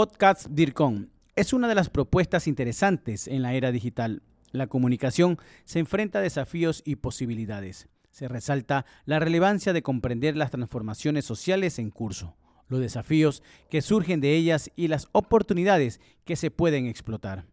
[0.00, 4.22] Podcast DIRCON es una de las propuestas interesantes en la era digital.
[4.50, 7.86] La comunicación se enfrenta a desafíos y posibilidades.
[8.10, 12.34] Se resalta la relevancia de comprender las transformaciones sociales en curso,
[12.68, 17.44] los desafíos que surgen de ellas y las oportunidades que se pueden explotar.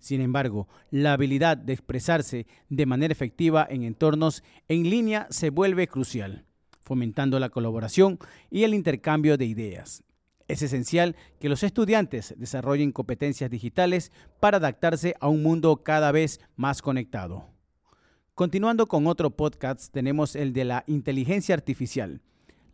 [0.00, 5.86] Sin embargo, la habilidad de expresarse de manera efectiva en entornos en línea se vuelve
[5.86, 6.46] crucial,
[6.80, 8.18] fomentando la colaboración
[8.50, 10.02] y el intercambio de ideas.
[10.52, 16.40] Es esencial que los estudiantes desarrollen competencias digitales para adaptarse a un mundo cada vez
[16.56, 17.48] más conectado.
[18.34, 22.20] Continuando con otro podcast, tenemos el de la inteligencia artificial.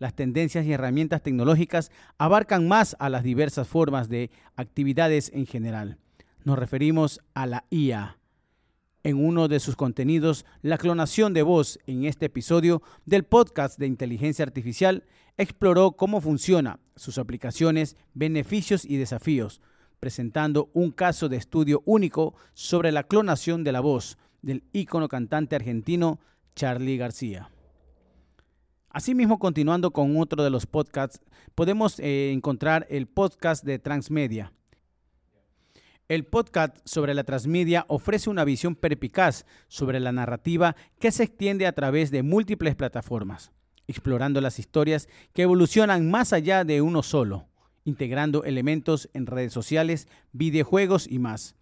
[0.01, 5.98] Las tendencias y herramientas tecnológicas abarcan más a las diversas formas de actividades en general
[6.48, 8.17] nos referimos a la IA.
[9.05, 13.87] En uno de sus contenidos, la clonación de voz en este episodio del podcast de
[13.87, 15.05] inteligencia artificial
[15.37, 19.61] exploró cómo funciona, sus aplicaciones, beneficios y desafíos,
[20.01, 25.57] presentando un caso de estudio único sobre la clonación de la voz del ícono cantante
[25.57, 26.18] argentino
[26.57, 27.51] Charlie García.
[28.90, 31.21] Asimismo, continuando con otro de los podcasts,
[31.55, 34.52] podemos eh, encontrar el podcast de Transmedia,
[36.09, 41.66] el podcast sobre la transmedia ofrece una visión perpicaz sobre la narrativa que se extiende
[41.66, 43.52] a través de múltiples plataformas,
[43.87, 47.46] explorando las historias que evolucionan más allá de uno solo,
[47.84, 51.56] integrando elementos en redes sociales, videojuegos y más.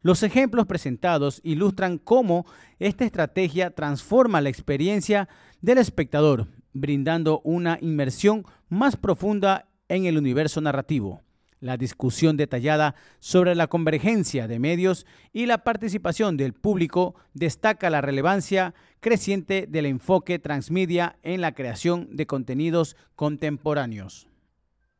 [0.00, 2.46] Los ejemplos presentados ilustran cómo
[2.78, 5.28] esta estrategia transforma la experiencia
[5.60, 11.24] del espectador, brindando una inmersión más profunda en el universo narrativo
[11.60, 18.00] la discusión detallada sobre la convergencia de medios y la participación del público destaca la
[18.00, 24.28] relevancia creciente del enfoque transmedia en la creación de contenidos contemporáneos.